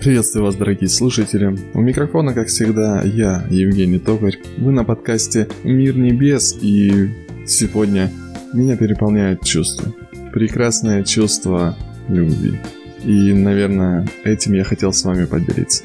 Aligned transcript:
Приветствую 0.00 0.46
вас, 0.46 0.56
дорогие 0.56 0.88
слушатели. 0.88 1.54
У 1.74 1.80
микрофона, 1.82 2.32
как 2.32 2.48
всегда, 2.48 3.02
я, 3.02 3.44
Евгений 3.50 3.98
Токарь. 3.98 4.38
Вы 4.56 4.72
на 4.72 4.82
подкасте 4.82 5.46
«Мир 5.62 5.94
небес» 5.94 6.56
и 6.58 7.10
сегодня 7.46 8.10
меня 8.54 8.78
переполняет 8.78 9.44
чувство. 9.44 9.92
Прекрасное 10.32 11.04
чувство 11.04 11.76
любви. 12.08 12.58
И, 13.04 13.34
наверное, 13.34 14.08
этим 14.24 14.54
я 14.54 14.64
хотел 14.64 14.94
с 14.94 15.04
вами 15.04 15.26
поделиться. 15.26 15.84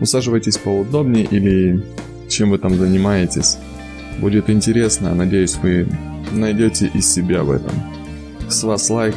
Усаживайтесь 0.00 0.58
поудобнее 0.58 1.24
или 1.24 1.84
чем 2.28 2.50
вы 2.50 2.58
там 2.58 2.74
занимаетесь. 2.74 3.58
Будет 4.18 4.50
интересно, 4.50 5.14
надеюсь, 5.14 5.54
вы 5.62 5.86
найдете 6.32 6.90
из 6.92 7.08
себя 7.08 7.44
в 7.44 7.52
этом. 7.52 7.72
С 8.48 8.64
вас 8.64 8.90
лайк, 8.90 9.14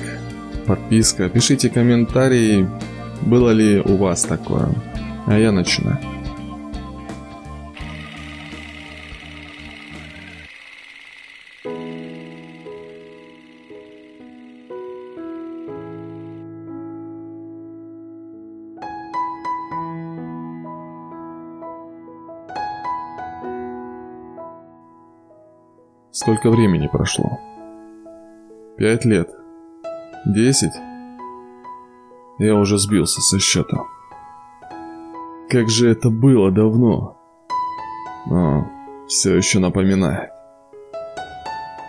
подписка, 0.67 1.29
пишите 1.29 1.71
комментарии, 1.71 2.69
было 3.21 3.49
ли 3.51 3.79
у 3.81 3.97
вас 3.97 4.23
такое? 4.23 4.69
А 5.27 5.37
я 5.37 5.51
начинаю. 5.51 5.97
Сколько 26.11 26.49
времени 26.49 26.87
прошло? 26.87 27.39
Пять 28.77 29.05
лет? 29.05 29.29
Десять? 30.25 30.73
Я 32.37 32.55
уже 32.55 32.77
сбился 32.77 33.21
со 33.21 33.39
счета. 33.39 33.77
Как 35.49 35.69
же 35.69 35.89
это 35.89 36.09
было 36.09 36.51
давно. 36.51 37.17
Но 38.25 38.69
все 39.07 39.35
еще 39.35 39.59
напоминает. 39.59 40.31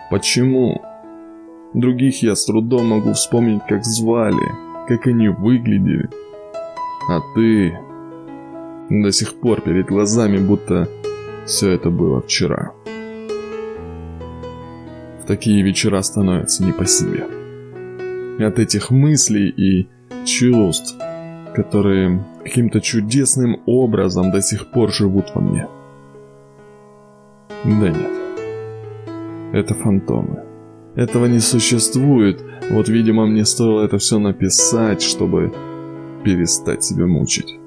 Почему? 0.09 0.81
Других 1.73 2.23
я 2.23 2.35
с 2.35 2.45
трудом 2.45 2.87
могу 2.87 3.11
вспомнить, 3.11 3.61
как 3.67 3.83
звали, 3.83 4.55
как 4.87 5.07
они 5.07 5.27
выглядели. 5.27 6.09
А 7.09 7.19
ты 7.35 7.77
до 8.89 9.11
сих 9.11 9.39
пор 9.41 9.59
перед 9.61 9.87
глазами, 9.87 10.37
будто 10.37 10.87
все 11.45 11.71
это 11.71 11.89
было 11.89 12.21
вчера. 12.21 12.71
В 15.21 15.25
такие 15.27 15.61
вечера 15.61 16.01
становятся 16.01 16.63
не 16.63 16.71
по 16.71 16.85
себе. 16.85 17.25
От 18.39 18.59
этих 18.59 18.91
мыслей 18.91 19.49
и 19.49 19.89
чувств, 20.27 20.95
которые 21.55 22.23
каким-то 22.43 22.81
чудесным 22.81 23.61
образом 23.65 24.31
до 24.31 24.41
сих 24.41 24.67
пор 24.67 24.91
живут 24.91 25.31
во 25.33 25.41
мне. 25.41 25.67
Да 27.63 27.89
нет. 27.89 28.11
Это 29.53 29.73
фантомы. 29.73 30.43
Этого 30.95 31.25
не 31.25 31.39
существует. 31.39 32.43
Вот, 32.71 32.89
видимо, 32.89 33.25
мне 33.25 33.45
стоило 33.45 33.83
это 33.85 33.97
все 33.97 34.19
написать, 34.19 35.01
чтобы 35.01 35.53
перестать 36.23 36.83
себя 36.83 37.07
мучить. 37.07 37.57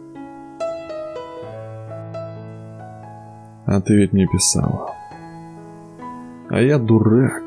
А 3.66 3.80
ты 3.80 3.94
ведь 3.94 4.12
не 4.12 4.26
писала. 4.26 4.94
А 6.48 6.60
я 6.60 6.78
дурак. 6.78 7.44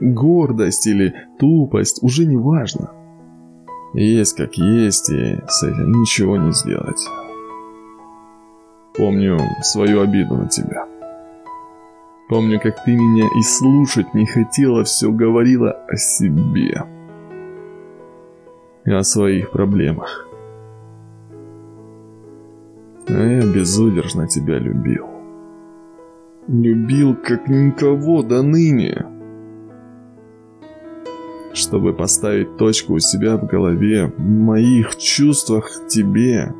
Гордость 0.00 0.86
или 0.86 1.14
тупость 1.38 2.02
уже 2.02 2.24
не 2.24 2.36
важно. 2.36 2.92
Есть 3.94 4.36
как 4.36 4.54
есть, 4.54 5.10
и 5.10 5.38
с 5.46 5.62
этим 5.62 5.92
ничего 6.00 6.38
не 6.38 6.52
сделать. 6.52 7.06
Помню 8.94 9.38
свою 9.62 10.00
обиду 10.00 10.36
на 10.36 10.48
тебя. 10.48 10.86
Помню, 12.28 12.58
как 12.58 12.82
ты 12.84 12.92
меня 12.92 13.26
и 13.26 13.42
слушать 13.42 14.14
не 14.14 14.24
хотела, 14.24 14.84
все 14.84 15.10
говорила 15.12 15.72
о 15.88 15.96
себе. 15.96 16.84
И 18.86 18.90
о 18.90 19.02
своих 19.02 19.50
проблемах. 19.50 20.26
А 23.08 23.12
я 23.12 23.42
безудержно 23.42 24.26
тебя 24.26 24.58
любил. 24.58 25.06
Любил 26.48 27.14
как 27.14 27.48
никого 27.48 28.22
до 28.22 28.42
ныне 28.42 29.06
чтобы 31.54 31.92
поставить 31.92 32.56
точку 32.56 32.94
у 32.94 32.98
себя 32.98 33.36
в 33.36 33.46
голове, 33.46 34.06
в 34.06 34.20
моих 34.20 34.96
чувствах 34.96 35.70
к 35.70 35.88
тебе. 35.88 36.54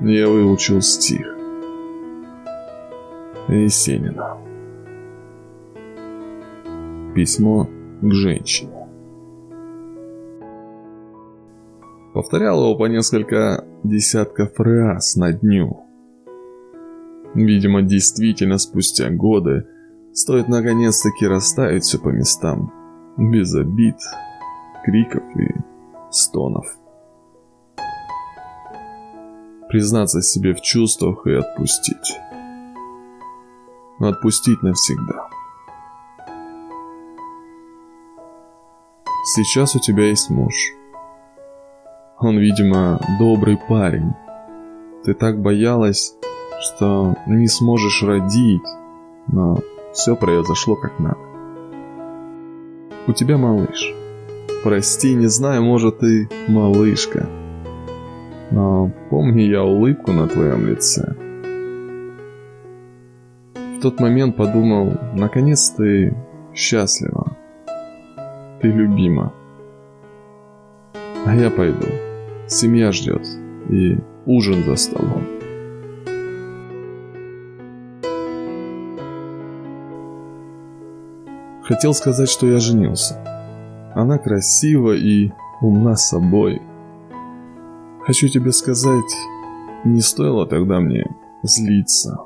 Я 0.00 0.28
выучил 0.28 0.80
стих. 0.80 1.26
Есенина. 3.48 4.38
Письмо 7.14 7.68
к 8.00 8.12
женщине. 8.12 8.72
Повторял 12.14 12.60
его 12.62 12.74
по 12.76 12.86
несколько 12.86 13.64
десятков 13.84 14.58
раз 14.58 15.16
на 15.16 15.32
дню. 15.32 15.80
Видимо, 17.34 17.82
действительно 17.82 18.58
спустя 18.58 19.10
годы 19.10 19.66
стоит 20.12 20.48
наконец-таки 20.48 21.26
расставить 21.26 21.84
все 21.84 21.98
по 21.98 22.08
местам 22.08 22.81
без 23.16 23.54
обид, 23.54 23.96
криков 24.84 25.22
и 25.36 25.54
стонов. 26.10 26.66
Признаться 29.68 30.20
себе 30.20 30.54
в 30.54 30.60
чувствах 30.60 31.26
и 31.26 31.32
отпустить. 31.32 32.18
Отпустить 33.98 34.62
навсегда. 34.62 35.28
Сейчас 39.34 39.76
у 39.76 39.78
тебя 39.78 40.08
есть 40.08 40.30
муж. 40.30 40.54
Он, 42.18 42.38
видимо, 42.38 43.00
добрый 43.18 43.56
парень. 43.56 44.14
Ты 45.04 45.14
так 45.14 45.40
боялась, 45.40 46.14
что 46.60 47.16
не 47.26 47.46
сможешь 47.46 48.02
родить, 48.02 48.66
но 49.28 49.58
все 49.92 50.16
произошло 50.16 50.76
как 50.76 50.98
надо 50.98 51.31
у 53.06 53.12
тебя 53.12 53.36
малыш. 53.36 53.94
Прости, 54.62 55.14
не 55.14 55.26
знаю, 55.26 55.62
может 55.62 56.02
и 56.02 56.28
малышка. 56.48 57.28
Но 58.50 58.92
помни 59.10 59.42
я 59.42 59.62
улыбку 59.64 60.12
на 60.12 60.28
твоем 60.28 60.66
лице. 60.66 61.16
В 63.54 63.80
тот 63.80 63.98
момент 63.98 64.36
подумал, 64.36 64.92
наконец 65.14 65.70
ты 65.70 66.14
счастлива. 66.54 67.36
Ты 68.60 68.68
любима. 68.68 69.32
А 71.26 71.34
я 71.34 71.50
пойду. 71.50 71.86
Семья 72.46 72.92
ждет. 72.92 73.26
И 73.68 73.98
ужин 74.26 74.62
за 74.64 74.76
столом. 74.76 75.41
Хотел 81.72 81.94
сказать, 81.94 82.28
что 82.28 82.46
я 82.46 82.58
женился. 82.58 83.16
Она 83.94 84.18
красива 84.18 84.92
и 84.92 85.30
умна 85.62 85.96
собой. 85.96 86.60
Хочу 88.04 88.28
тебе 88.28 88.52
сказать, 88.52 89.10
не 89.82 90.02
стоило 90.02 90.46
тогда 90.46 90.80
мне 90.80 91.06
злиться. 91.42 92.18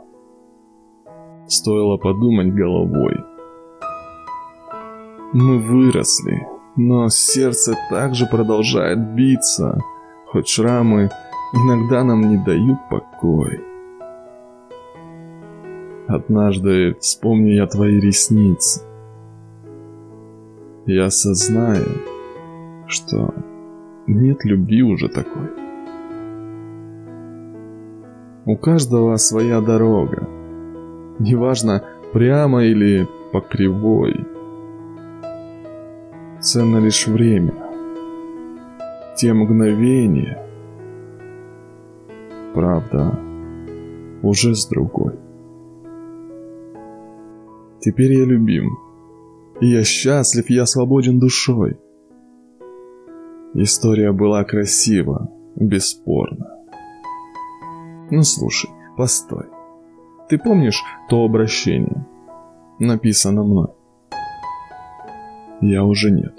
Стоило 1.46 1.96
подумать 1.96 2.52
головой. 2.52 3.14
Мы 5.32 5.60
выросли, 5.60 6.44
но 6.74 7.08
сердце 7.08 7.76
также 7.88 8.26
продолжает 8.26 8.98
биться, 9.15 9.80
хоть 10.26 10.48
шрамы 10.48 11.09
иногда 11.53 12.03
нам 12.03 12.30
не 12.30 12.36
дают 12.36 12.78
покой. 12.91 13.60
Однажды 16.09 16.97
вспомни 17.00 17.50
я 17.50 17.68
твои 17.68 18.00
ресницы 18.00 18.82
я 20.86 21.06
осознаю, 21.06 21.86
что 22.86 23.34
нет 24.06 24.44
любви 24.44 24.83
уже 24.83 25.09
такой. 25.09 25.50
У 28.44 28.56
каждого 28.56 29.16
своя 29.16 29.60
дорога. 29.60 30.28
Неважно, 31.18 31.83
прямо 32.12 32.65
или 32.65 33.09
по 33.33 33.41
кривой. 33.41 34.24
Ценно 36.41 36.78
лишь 36.78 37.09
время. 37.09 37.54
Те 39.16 39.33
мгновения. 39.33 40.38
Правда, 42.54 43.18
уже 44.22 44.54
с 44.54 44.66
другой. 44.68 45.15
Теперь 47.80 48.12
я 48.12 48.24
любим. 48.24 48.85
Я 49.60 49.84
счастлив, 49.84 50.50
я 50.50 50.66
свободен 50.66 51.18
душой. 51.18 51.78
История 53.54 54.12
была 54.12 54.44
красива, 54.44 55.30
бесспорно. 55.54 56.47
Ну 58.10 58.22
слушай, 58.22 58.70
постой. 58.98 59.47
Ты 60.28 60.38
помнишь 60.38 60.82
то 61.08 61.24
обращение? 61.24 62.06
Написано 62.78 63.44
мной. 63.44 63.68
Я 65.62 65.84
уже 65.84 66.10
нет. 66.10 66.38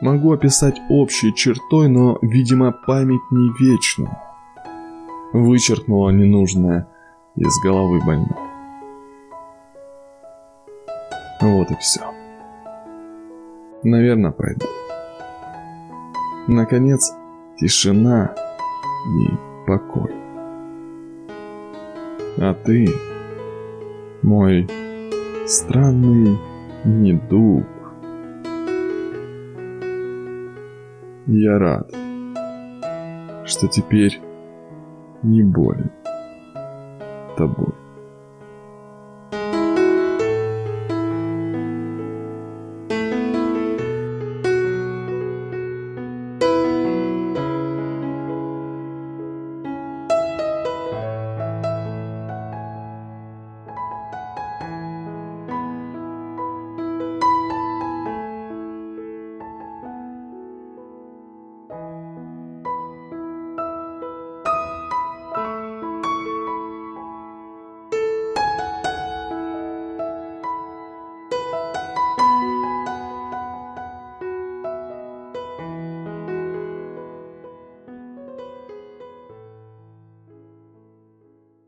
Могу 0.00 0.32
описать 0.32 0.80
общей 0.88 1.34
чертой, 1.34 1.88
но, 1.88 2.18
видимо, 2.22 2.72
память 2.72 3.30
не 3.30 3.50
вечна. 3.60 4.18
Вычеркнула 5.34 6.08
ненужное 6.08 6.88
из 7.36 7.52
головы 7.62 8.00
больной. 8.06 8.49
Вот 11.40 11.70
и 11.70 11.76
все. 11.76 12.02
Наверное, 13.82 14.30
пойду. 14.30 14.66
Наконец, 16.48 17.14
тишина 17.56 18.34
и 19.06 19.66
покой. 19.66 20.14
А 22.38 22.54
ты, 22.54 22.88
мой 24.22 24.68
странный 25.46 26.38
недуг, 26.84 27.66
я 31.26 31.58
рад, 31.58 31.90
что 33.46 33.66
теперь 33.68 34.20
не 35.22 35.42
болен 35.42 35.90
тобой. 37.36 37.79